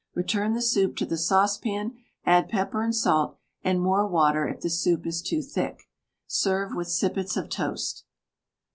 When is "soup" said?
0.63-0.95, 4.71-5.05